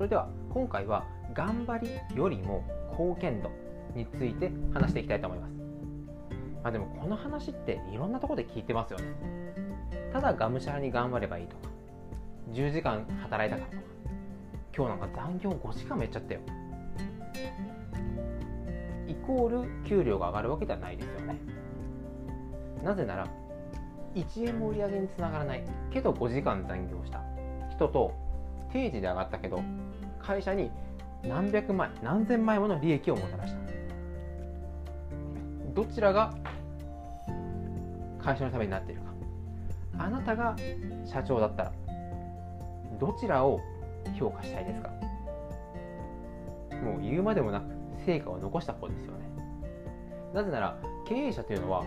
[0.00, 1.04] それでは今回は
[1.34, 3.50] 頑張りよりも貢献度
[3.94, 5.52] について話していきたいと思います。
[6.62, 9.04] まあ、でもこの話っていろんなところで聞いてますよね。
[10.10, 11.68] ただがむしゃらに頑張ればいいとか、
[12.54, 13.82] 10時間働いたからとか、
[14.74, 16.40] 今日なんか残業5時間もやっちゃったよ。
[19.06, 21.38] イコール給料が上がるわけではないですよね。
[22.82, 23.28] なぜなら、
[24.14, 27.22] 1円も売り上げにつながらないけど5時間残業した
[27.70, 28.14] 人と
[28.72, 29.62] 定時で上がったけど
[30.22, 30.70] 会社に
[31.22, 33.60] 何百万何千万もの利益をもたらした。
[35.74, 36.34] どちらが
[38.18, 39.10] 会社のためになっているか。
[39.98, 40.56] あなたが
[41.04, 41.72] 社長だったら
[42.98, 43.60] どちらを
[44.18, 44.90] 評価したいですか。
[46.82, 47.66] もう言うまでもなく
[48.06, 49.30] 成果を残した方ですよね。
[50.32, 50.76] なぜなら
[51.06, 51.84] 経営者というのは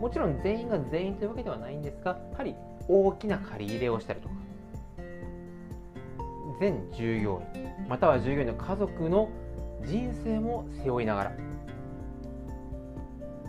[0.00, 2.56] もちろん全員が全員というわけではないんですがやはり
[2.88, 4.34] 大きな借り入れをしたりとか
[6.58, 9.28] 全従業員または従業員の家族の
[9.84, 11.32] 人生も背負いながら。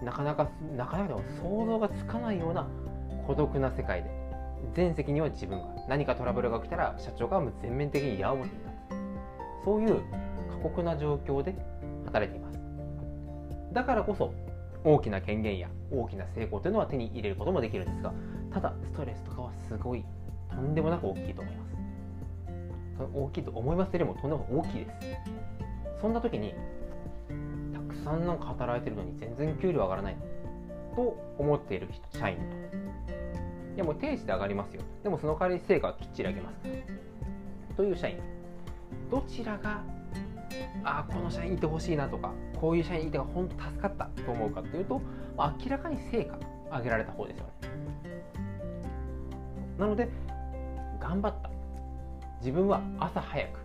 [0.04, 2.68] なかなかなかなか想像がつかないような
[3.26, 4.10] 孤独な世界で
[4.74, 8.56] 全責任は自分が何かトラブルが起きたら社長が全面的に矢面に立
[8.90, 10.02] つそういう
[10.52, 11.56] 過酷な状況で
[12.06, 12.60] 働いています。
[13.72, 14.34] だからこそ
[14.84, 18.14] 大きな権限や大きな成功というのは手に入れることもできるんですが
[18.52, 20.04] ただストレスとかはすごい
[20.50, 21.74] とんでもなく大きいと思います。
[23.14, 26.02] 大きいと思いますよりもとんでも大きいです。
[26.02, 26.54] そんな時に
[27.74, 30.18] たくさんなんか働いてるのに全然給料上がらない
[30.96, 32.44] と思っている社員と。
[33.76, 34.84] いやもう定時で上がりますよ。
[35.02, 36.56] でもその代わり成果はきっちり上げます。
[37.76, 38.18] という社員。
[39.10, 39.82] どちらが
[40.84, 45.02] あこの社員いてほしいなとかこういう社員いて本当助かったと思うかというと
[45.38, 46.38] 明らかに成果
[46.72, 47.52] 上げられた方ですよね。
[49.78, 50.10] なので
[51.00, 51.53] 頑張った。
[52.44, 53.60] 自分は朝早く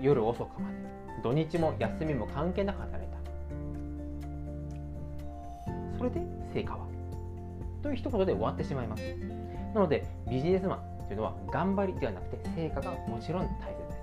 [0.00, 0.76] 夜遅くまで
[1.20, 3.16] 土日も休みも関係なく働いた。
[5.98, 6.20] それで
[6.54, 6.86] 成果は
[7.82, 9.02] という一言で終わってしまいます。
[9.74, 13.98] なのでビジネスマンというのは頑張りではなくて成果がもちろん大切です。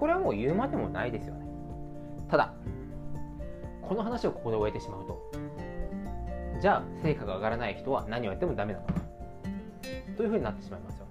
[0.00, 1.46] これはもう言うまでもないですよね。
[2.30, 2.54] ただ
[3.82, 5.20] この話をここで終えてしまうと
[6.58, 8.94] じゃあ成果が上がらない人は何をやってもダメなのか
[10.16, 11.03] というふうになってしまいますよ。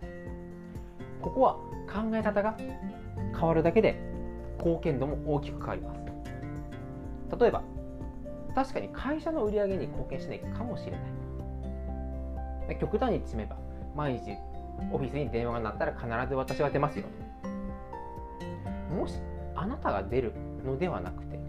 [1.24, 1.54] ここは
[1.92, 2.56] 考え方が
[3.32, 3.98] 変わるだけで
[4.60, 6.02] 貢献度も大きく変わります。
[7.40, 7.64] 例えば
[8.54, 10.98] 確かに会社の売り上げに貢献しないかもしれな
[12.72, 12.78] い。
[12.80, 13.58] 極端に言ってしまえば
[13.96, 14.38] 毎日
[14.92, 17.06] オフィスに電話が鳴ったら必ず私は出ますよ。
[18.96, 19.16] もし
[19.56, 20.34] あなたが出る
[20.66, 21.40] のではなくて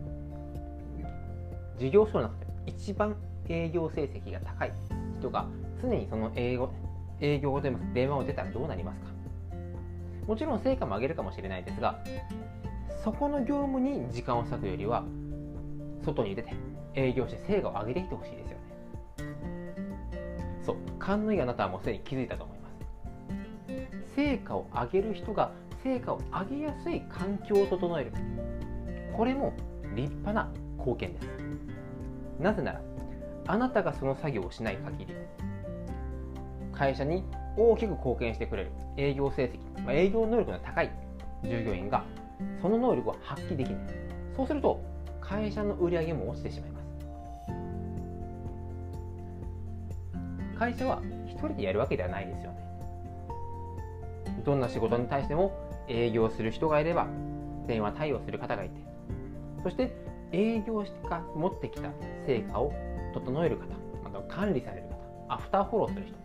[1.79, 3.17] 事業所の中で一番
[3.49, 4.73] 営業成績が高い
[5.19, 5.47] 人が
[5.83, 6.71] 常にその営業
[7.21, 9.14] 営業で電話を出たらどうなりますか？
[10.27, 11.99] もちろん成果も上げるかもしれないですが
[13.03, 15.05] そこの業務に時間を割くよりは
[16.05, 16.55] 外に出て
[16.95, 18.65] 営業して成果を上げてきてほしいですよね。
[20.65, 24.15] そう勘のいいあなたはもうすでに気づいたと思います。
[24.15, 25.53] 成果を上げる人が
[25.83, 28.13] 成果を上げやすい環境を整える。
[29.17, 29.53] これも
[29.95, 31.29] 立派な貢献です。
[32.41, 32.81] なぜなら
[33.47, 35.15] あなたがその作業をしない限り
[36.73, 37.25] 会社に
[37.57, 38.73] 大きく貢献してくれる。
[38.97, 40.91] 営業成績、まあ、営業能力の高い
[41.43, 42.05] 従業員が
[42.61, 43.79] その能力を発揮できない。
[44.37, 44.81] そうすると
[45.21, 46.85] 会社の売り上げも落ちてしまいます。
[50.59, 52.65] 会社は一人でやるわけではないですよね。
[54.45, 55.53] どんな仕事に対しても
[55.89, 57.09] 営業する人がいれば
[57.67, 58.75] 電話対応する方がいて
[59.63, 59.95] そして
[60.33, 61.91] 営業が持ってきた
[62.27, 62.73] 成果を
[63.15, 63.67] 整える方
[64.03, 66.17] また管理される方アフターフォローする人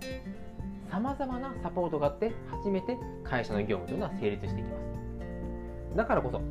[0.89, 4.77] さまざまなサポートがあって初めて会社の業務というのは成立していきま
[5.91, 5.95] す。
[5.95, 6.41] だからこそ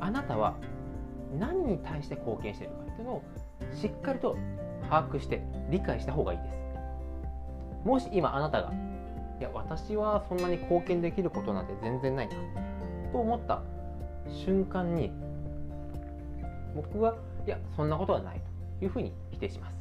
[0.00, 0.56] あなたは
[1.38, 3.22] 何に対して貢献しているかというのを
[3.74, 4.36] しっかりと
[4.88, 7.86] 把握して理解した方がいいです。
[7.86, 8.72] もし今あなたが
[9.38, 12.34] いや私はそんなに貢献できることなんて全然ないな
[13.12, 13.62] と思った
[14.28, 15.10] 瞬間に
[16.74, 18.40] 僕はいやそんなことはない
[18.78, 19.76] というふうに否定します。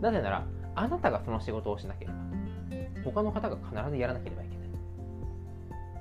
[0.00, 0.44] なぜなら
[0.74, 2.31] あなたがその仕事をしなければ
[3.04, 4.68] 他の方が必ずやらなければいけない。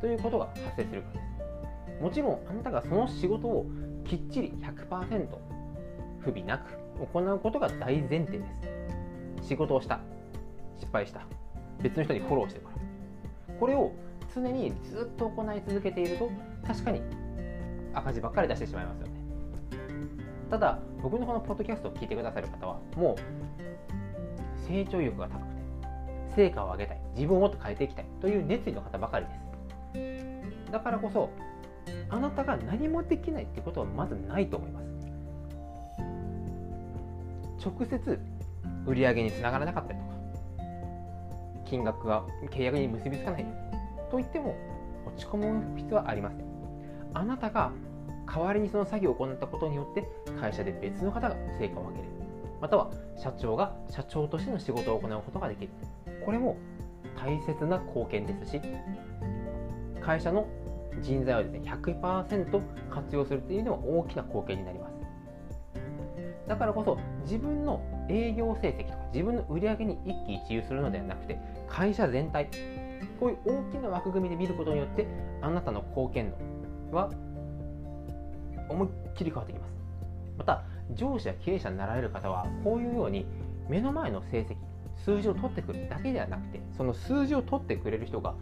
[0.02, 1.28] ということが発生するからで
[1.98, 2.02] す。
[2.02, 3.66] もちろんあなたがその仕事を
[4.06, 4.54] きっちり
[4.90, 5.28] 100%
[6.20, 6.78] 不備なく
[7.14, 8.46] 行うことが大前提で
[9.42, 9.48] す。
[9.50, 10.00] 仕事をした。
[10.78, 11.22] 失敗した。
[11.82, 13.60] 別の人にフォローしてもらう。
[13.60, 13.92] これを
[14.34, 16.30] 常にずっと行い続けていると
[16.66, 17.02] 確かに
[17.94, 19.14] 赤字ばっかり出してしまいますよね。
[20.50, 23.22] ただ僕のこのポッドキャストを聞いてくださる方はもう
[24.68, 25.51] 成長欲が高く
[26.36, 27.02] 成果を上げたい。
[27.16, 29.26] 自分をもっと変えていきたいという熱意の方ばかり
[29.94, 30.16] で
[30.68, 30.72] す。
[30.72, 31.30] だからこそ
[32.10, 34.86] あなたが何もできないってことはまずないと思います。
[37.64, 38.20] 直接
[38.86, 40.12] 売り上げにつながらなかったりとか
[41.66, 43.46] 金額が契約に結びつかない
[44.10, 44.56] と言っても
[45.06, 46.46] 落ち込む必要はありません。
[47.14, 47.72] あなたが
[48.26, 50.08] 代わりにその作業を行ったことによって
[50.40, 52.08] 会社で別の方が成果を上げる。
[52.62, 55.70] または社長が社長としての仕事を行うことができる。
[56.26, 56.58] これも
[57.18, 58.62] 大切な貢献ですし
[60.02, 60.48] 会社の
[61.02, 64.92] 人材をですね100%活用するっていう意味でも大きな貢献になります。
[66.48, 71.40] だからこそ自分の営業成績とか自分の売り上げに一喜一憂するのではなくて
[71.70, 72.50] 会社全体
[73.20, 75.08] こういう大きな枠組みで見ることによって
[75.42, 76.34] あなたの貢献
[76.92, 77.10] 度は
[78.68, 79.72] 思いっきり変わってきます。
[80.38, 80.64] また
[80.94, 83.26] 上司や経営者になられる方はこういうように
[83.70, 84.58] 目の前の成績
[85.06, 88.36] 数字を取ってくるだけではなくてその数字を取ってくれる人が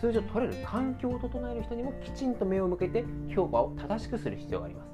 [0.00, 3.04] 数字を取れる環境を整える人にもきちんと目を向けて
[3.34, 4.90] 評価を正しくする必要があります。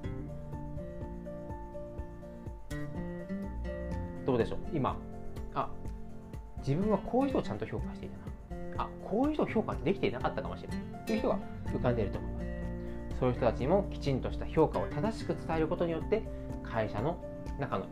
[4.27, 4.59] どうでしょう？
[4.73, 4.97] 今。
[5.55, 5.69] あ
[6.59, 8.85] 自分はこういう人をちゃんと評価していたな。
[8.85, 10.79] あこういう人を評価できていなかったかもしれない。
[11.07, 12.47] という人が浮かんでいると思います。
[13.19, 16.23] そういう人たちにもきちんとした評価を正しく伝えることによって
[16.63, 17.19] 会社の
[17.59, 17.87] 中の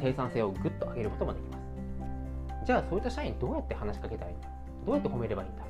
[0.00, 1.63] 生産性をぐっと上げることもできます。
[2.64, 4.48] じゃあそういった社員どうやって話しかけたらいいんだ？
[4.86, 5.64] どうやって褒めればいいんだ？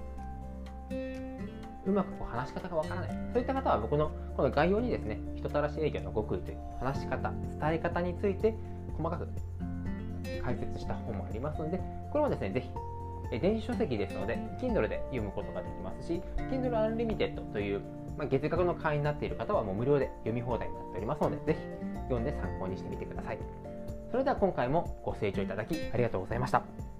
[1.87, 3.11] うまくこう話し方がわからない。
[3.33, 8.55] そういった方は僕のこの概要にですね人たらし営業の極意という話し方伝え方について
[8.97, 9.29] 細かく
[10.43, 11.79] 解説した本もありますので
[12.13, 12.71] これもですねぜひ
[13.41, 17.81] 電子書籍ですので Kindle で読むことができますし Kindle Unlimited という、
[18.17, 21.59] まあ、月額の会員になっている方はもう無料で読み放題になっておりますのでぜひ
[22.05, 23.39] 読んで参考にしてみてください。
[24.15, 26.94] それでは今回もご清聴いただきありがとうございました。